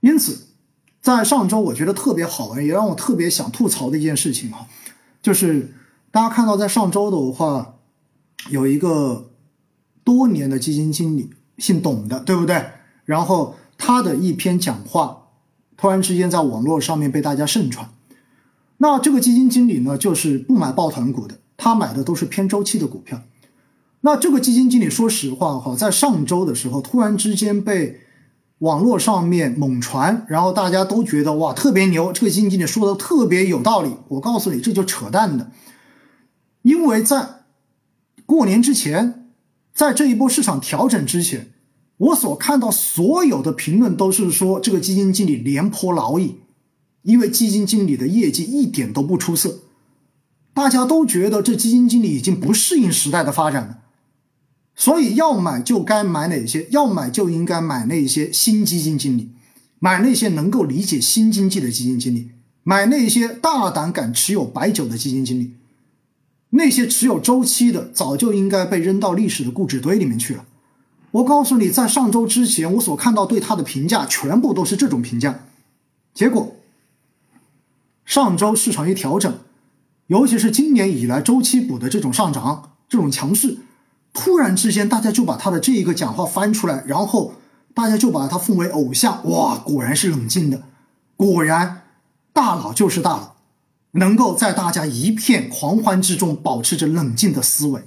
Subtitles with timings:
[0.00, 0.48] 因此，
[1.02, 4.66] 在上周我觉得特别好玩，也让我特别想吐槽的一件事情哈，
[5.22, 5.74] 就是
[6.10, 7.76] 大家看到在上周的话，
[8.48, 9.30] 有一个
[10.02, 12.64] 多年的基金经理，姓董的，对不对？
[13.04, 15.28] 然后他的一篇讲话，
[15.76, 17.90] 突然之间在网络上面被大家盛传。
[18.78, 23.22] 那这个基金经理呢，就是不买抱团股的，他买的都是偏周期的股票。
[24.00, 28.00] 那这个基金经理，说实话哈，在上周的时候，突然之间被
[28.60, 33.94] 网络上面猛传，然后大家都觉得哇特别牛，这个基金经理说的特别有道理。
[34.08, 35.50] 我告诉你，这就扯淡的，
[36.62, 37.42] 因为在
[38.24, 39.28] 过年之前，
[39.74, 41.50] 在这一波市场调整之前，
[41.96, 46.36] 我所看到所有的评论都是说这个基金经理廉颇老矣。
[47.02, 49.60] 因为基金经理的业绩一点都不出色，
[50.52, 53.78] 大家都觉得这基金经理已经不适应时代的发展了，
[54.80, 56.66] 所以要买就该买哪些？
[56.70, 59.28] 要买就应该买那些新基金经理，
[59.78, 62.30] 买那些能够理解新经济的基金经理，
[62.62, 65.52] 买那些大胆敢持有白酒的基金经理，
[66.48, 70.46] 那些持有周期的早就应该被扔到历史的固执堆里面去了。
[71.10, 75.44] 我告诉你，在上周之前，我所看到对他的评价全部都是这种评价，
[76.14, 76.56] 结果。
[78.06, 79.38] 上周市场一调整，
[80.06, 83.58] 尤其是今年以来周期股的这种上涨、这种强势，
[84.12, 87.34] 突然之间大家就把他的这一个讲话翻出来，然后
[87.74, 89.28] 大家就把他奉为偶像。
[89.30, 90.64] 哇，果然是冷静的，
[91.16, 91.82] 果然
[92.32, 93.36] 大佬就是大佬，
[93.92, 97.82] 能够在大家一片狂欢之中保持着冷静的思维。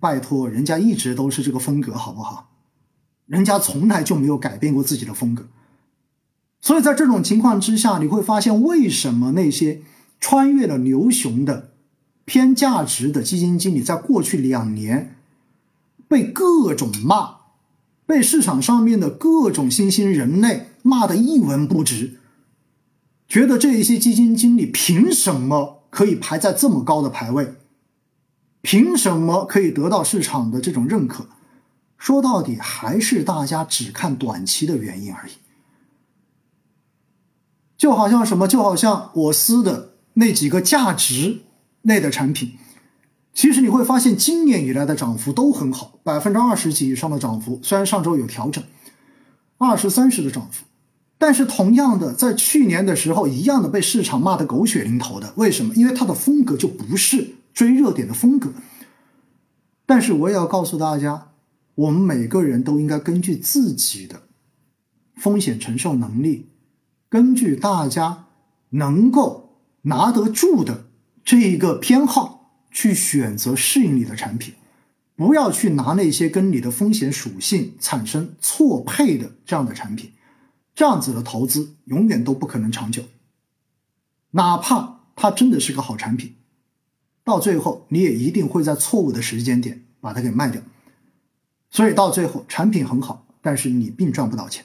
[0.00, 2.50] 拜托，人家一直都是这个风格，好不好？
[3.26, 5.48] 人家从来就没有改变过自己的风格。
[6.60, 9.82] 所以在这种情况之下，你会发现为什么那些
[10.20, 11.70] 穿越了牛熊的
[12.24, 15.16] 偏价值的基金经理，在过去两年
[16.08, 17.36] 被各种骂，
[18.06, 22.18] 被市场上面的各种新兴人类骂得一文不值，
[23.28, 27.54] 觉得这一些基金经理凭什么可以排在这么高的排位？
[28.62, 31.26] 凭什么可以得到市场的这种认可？
[31.96, 35.32] 说到底，还是大家只看短期的原因而已。
[37.76, 41.42] 就好像什么，就好像我司的那几个价值
[41.82, 42.58] 类的产品，
[43.38, 47.60] 其实你会发现今年以来的涨幅都很好，百分之二十几以上的涨幅。
[47.62, 48.64] 虽然上周有调整，
[49.58, 50.64] 二十三十的涨幅，
[51.18, 55.32] 但是同样的，在去年的时候一样的被市场骂得狗血淋头的。
[55.36, 55.72] 为什么？
[55.76, 58.50] 因为它的风格就不是追热点的风格。
[59.86, 61.28] 但是我也要告诉大家，
[61.76, 64.22] 我们每个人都应该根据自己的
[65.14, 66.48] 风险承受能力。
[67.08, 68.24] 根据大家
[68.70, 70.86] 能够拿得住的
[71.24, 72.37] 这一个偏好
[72.70, 74.54] 去选择适应你的产品，
[75.16, 80.12] 不要去拿那些跟你的风险属性产生错配的这样的产品，
[80.74, 83.02] 这样子的投资永远都不可能长久。
[84.32, 86.34] 哪怕它真的是个好产品，
[87.24, 90.60] 到最后你也一定会在错误的时间点把它给卖掉。
[91.70, 94.64] 所以到最后产品很好，但是你并赚不到钱。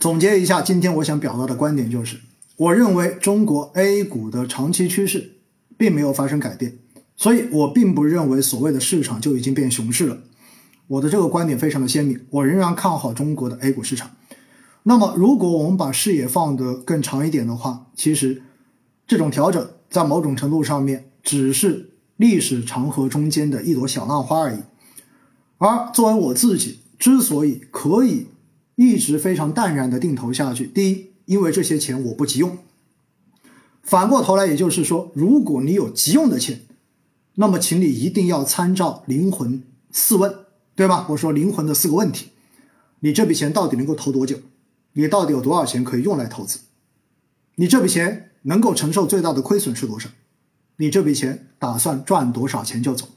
[0.00, 2.20] 总结一下，今天我想表达的观点就是，
[2.56, 5.38] 我认为中国 A 股的长期趋势
[5.76, 6.78] 并没有发生改变，
[7.16, 10.18] 所以我并不认为所谓的市场就已经变熊市了。
[10.86, 14.10] 我的这个观点非常的鲜明，我仍然看好中国的 A 股市场。
[14.82, 18.42] 那么，如果我们把视野放得更长一点的话，其实
[19.06, 24.58] 这种调整在某种程度上面只是历史长河中间的一朵小浪花而已。
[25.58, 28.28] 而作为我自己，之所以可以。
[28.76, 30.66] 一直非常淡然的定投下去。
[30.66, 32.58] 第一，因为这些钱我不急用。
[33.84, 36.62] 反过头来，也就是说，如果你有急用的钱，
[37.34, 40.34] 那么请你一定要参照灵魂四问，
[40.74, 41.06] 对吧？
[41.10, 42.30] 我说灵魂的四个问题：
[43.00, 44.38] 你这笔钱到底能够投多久？
[44.92, 46.60] 你到底有多少钱可以用来投资？
[47.56, 50.08] 你这笔钱能够承受最大的亏损是多少？
[50.76, 53.08] 你这笔钱打算赚多少钱就走？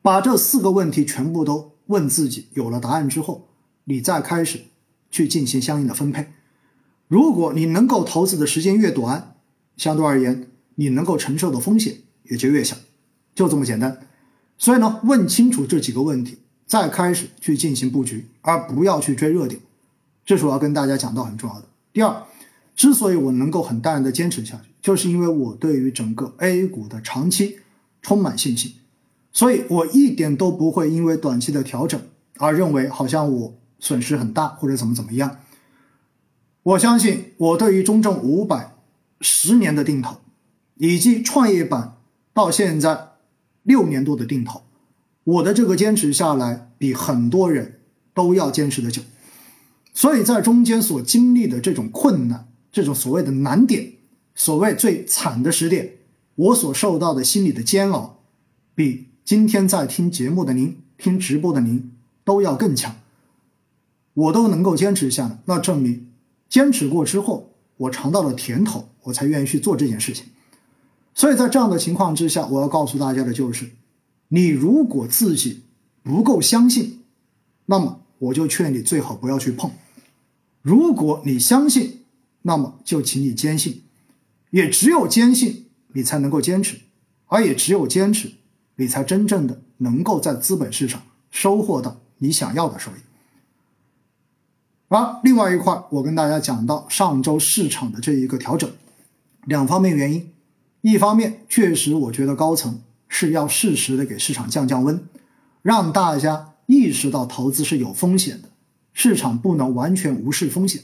[0.00, 3.48] 把这四个问题全部都问自己，有了答案之后。
[3.84, 4.66] 你再开始
[5.10, 6.28] 去进行相应的分配。
[7.08, 9.34] 如果你能够投资的时间越短，
[9.76, 11.96] 相对而言，你能够承受的风险
[12.30, 12.76] 也就越小，
[13.34, 13.98] 就这么简单。
[14.58, 19.60] 所以呢，问清楚这几个问题，再开始去进行布局，而不要去追热点。
[20.24, 21.66] 这是我要跟大家讲到很重要的。
[21.92, 22.22] 第二，
[22.76, 27.58] 之所以我能够很淡然的坚持下去，就是因为我对于整个 A 股的长期
[28.00, 28.72] 充满信心，
[29.32, 32.00] 所以我一点都不会因为短期的调整
[32.38, 33.54] 而认为好像我。
[33.84, 35.38] 损失很大，或者怎么怎么样？
[36.62, 38.74] 我相信我对于中证五百
[39.20, 40.18] 十年的定投，
[40.76, 41.96] 以及创业板
[42.32, 43.08] 到现在
[43.62, 44.62] 六年多的定投，
[45.24, 47.80] 我的这个坚持下来，比很多人
[48.12, 49.02] 都要坚持的久。
[49.94, 53.92] 所以在中间所经历的这种困难，这种所谓的难点，
[54.34, 55.92] 所谓最惨的时点，
[56.34, 58.20] 我所受到的心理的煎熬，
[58.74, 61.92] 比今天在听节目的您、听直播的您
[62.24, 62.96] 都要更强。
[64.14, 66.10] 我都能够坚持下来，那证明
[66.48, 70.26] 坚持过之后，我尝到了甜头，我才愿意去做这件事情。
[71.14, 73.70] 所以在这样的情况之下，我要告诉大家的就是，
[74.28, 75.62] 你如果自己
[76.02, 77.02] 不够相信，
[77.66, 79.70] 那么我就劝你最好不要去碰。
[80.62, 82.04] 如果你相信，
[82.42, 83.82] 那么就请你坚信，
[84.50, 86.78] 也只有坚信你才能够坚持，
[87.26, 88.32] 而也只有坚持，
[88.76, 92.94] 你才真正的能够在资本市场收获到你想要的收益。
[94.88, 98.70] 而另外一块，我跟大家讲到上周市场的这一个调整，
[99.46, 100.30] 两方面原因，
[100.82, 105.08] 一方面确实我觉得高层是要适时的给市场降降温，
[105.62, 108.50] 让大家意识到投资是有风险的。
[108.92, 110.82] 市场不能完全无视风险，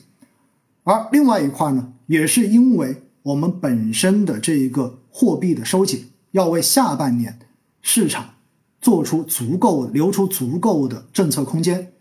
[0.84, 7.38] 而另外一块呢，也是因为我们本身的这一个货币的收紧，要为下半年
[7.82, 8.36] 市场
[8.80, 11.92] 做出足够留出足够的政策空间，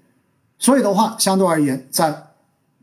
[0.57, 2.27] 所以的话，相对而言，在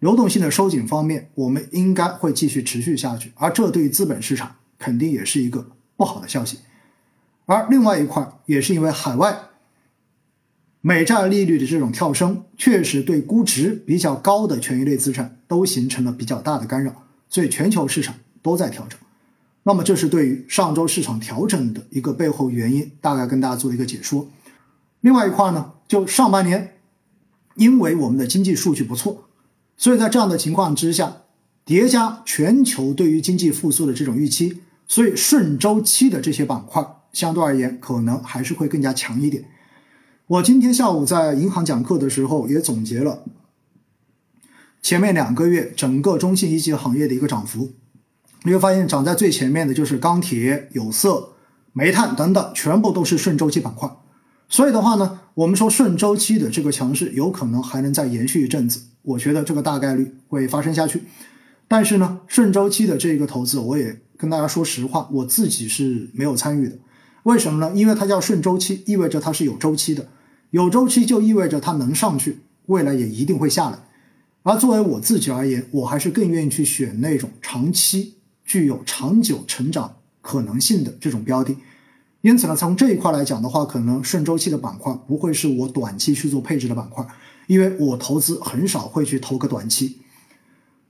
[0.01, 6.59] 流动性的收紧方面，我们应该会继续持续下去，而这对于资本市场肯定也是一个不好的消息，
[7.47, 9.35] 而另外一块也是因为海外。
[10.83, 19.01] 美债利率的这种跳升，确实对估值比较高的权益类资产都形成了比较大的干扰，所以全球市场都在调整。
[19.63, 24.29] 那么，这是对于上周市场调整的一个背后原因，大概跟大家做一个解说。
[25.01, 26.77] 另外一块呢，就上半年，
[27.55, 29.25] 因为我们的经济数据不错，
[29.79, 31.23] 所以在这样的情况之下，
[31.65, 39.45] 叠加全球对于经济复苏的这种预期，所以顺周期的这些板块相对而言，可能还是会更加强一点。
[40.27, 43.25] 我今天下午在银行讲课的时候，也总结了
[44.83, 47.73] 前面两个月整个中信一级行业的一个涨幅。
[48.45, 51.31] 你会发现，涨在最前面的就是钢铁、有色、
[51.73, 53.91] 煤炭等等，全部都是顺周期板块。
[54.49, 58.83] 所以的话呢，我们说顺周期的这个强势有可能还能再延续一阵子。
[59.01, 61.05] 我觉得这个大概率会发生下去。
[61.67, 66.79] 但是呢，顺周期的这个投资，我也跟大家说实话，我自己是没有参与的。
[67.25, 67.71] 为什么呢？
[67.75, 70.09] 因为它叫顺周期，意味着它是有周期的。
[70.51, 73.79] 有周期就意味着它能上去，未来也一定会下来。
[74.43, 78.15] 而作为我自己而言，我还是更愿意去选那种长期
[78.47, 81.55] 具有长久成长可能性的这种标的。
[82.23, 87.07] 因此呢，从这一块来讲的话，可能顺周期的板块不会是我短期去做配置的板块，
[87.47, 89.99] 因为我投资很少会去投个短期。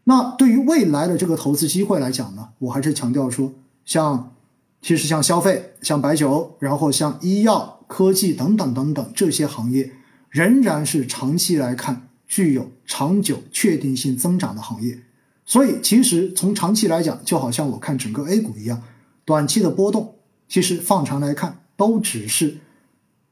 [0.05, 3.53] 那对于未来的这个投资机会来讲呢，我还是强调说，
[3.85, 4.35] 像
[4.81, 7.73] 其实像消费、像白酒，然后像医药。
[7.87, 9.93] 科技等等等等这些行业
[10.31, 14.99] 仍然是长期来看具有长久确定性增长的行业，
[15.45, 18.83] 所以其实从长期来讲，就好像我看整个 A 股一样，
[19.27, 20.17] 短期的波动
[20.49, 22.57] 其实放长来看都只是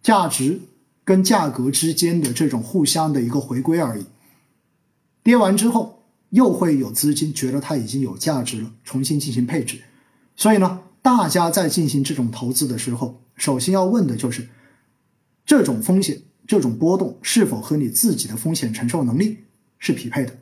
[0.03, 0.61] 价值
[1.03, 4.05] 跟价格之间的这种互相的一个回归而已。
[5.25, 6.02] 跌完之后
[6.33, 9.81] 又会有资金觉得它已经有价值了，重新进行配置，
[10.35, 13.23] 所以呢，大家在进行这种投资的时候。
[13.35, 14.49] 首先要问的就是，
[15.45, 19.39] 这种风险、这种波动是否和你自己的风险承受能力
[19.79, 20.39] 是匹配的？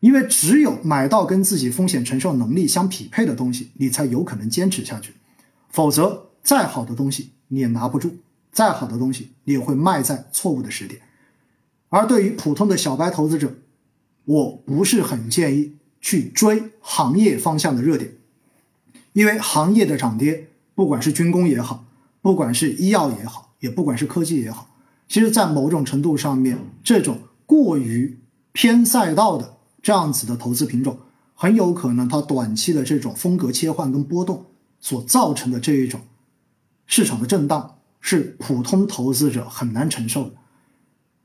[0.00, 5.12] 因为只有买到跟自己风险承受能力相匹配的东西，你才有可能坚持下去。
[5.68, 8.10] 否则，再好的东西你也拿不住，
[8.52, 11.02] 再好的东西你也会卖在错误的时点。
[11.90, 13.52] 而对于普通的小白投资者，
[14.24, 18.12] 我不是很建议去追行业方向的热点，
[19.12, 21.84] 因为行业的涨跌，不管是军工也好。
[22.22, 24.68] 不管是医药也好，也不管是科技也好，
[25.08, 28.18] 其实，在某种程度上面，这种过于
[28.52, 30.98] 偏赛道的这样子的投资品种，
[31.34, 34.44] 很有可能它短期的这种风格切换跟波动
[34.80, 35.98] 所造成的这一种
[36.84, 40.34] 市场的震荡，是普通投资者很难承受的。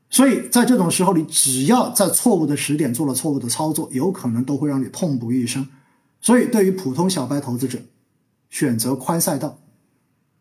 [0.08, 5.66] 所以在这种时候，你只要在错误的时点做了错误的操作，有可能都会让你痛不欲生。
[6.20, 7.78] 所以，对于普通小白投资者，
[8.48, 9.58] 选择宽赛道。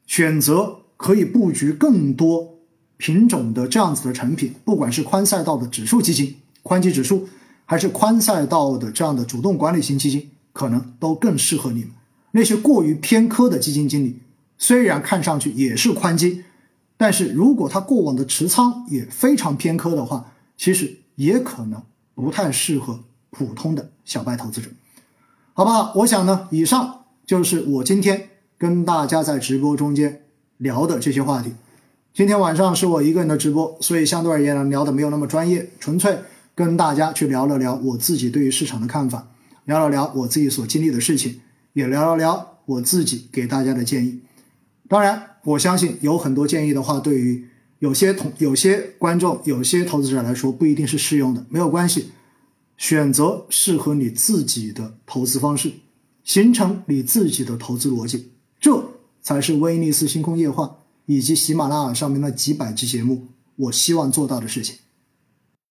[0.08, 2.60] 选择可以布局更多
[2.98, 7.28] 品种的这样子的产品，不管是宽赛道的指数基金、宽基指数，
[7.66, 11.90] 还是宽赛道的这样的主动管理型基金，可能都更适合你们。
[12.32, 14.20] 那些过于偏科的基金经理，
[14.58, 16.44] 虽然看上去也是宽基，
[16.98, 21.82] 但是如果他过往的持仓也非常偏科的话，其实也可能
[22.14, 24.70] 不太适合普通的小白投资者。
[25.54, 25.94] 好不好？
[25.96, 28.30] 我想呢，以上就是我今天。
[28.58, 30.22] 跟大家在直播中间
[30.60, 31.52] 聊的这些话题，
[32.14, 36.20] 今天晚上是我一个人的直播，所以相对而言呢，聊的没有那么专业，纯粹
[36.56, 39.28] 跟大家去聊了聊我自己对于市场的看法，
[39.66, 41.42] 聊了聊我自己所经历的事情，
[41.74, 44.22] 也聊了聊我自己给大家的建议。
[44.88, 47.48] 当然，我相信有很多建议的话，对于
[47.80, 52.08] 有些同有些观众、有些投资者来说不一定是适用的，没有关系，
[52.78, 55.72] 选择适合你自己的投资方式，
[56.24, 64.76] 形成你自己的投资逻辑，这才是威尼斯星空夜话以及喜马拉雅上面那几百期节目我希望做到的事情。